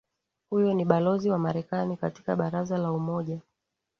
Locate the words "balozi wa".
0.85-1.39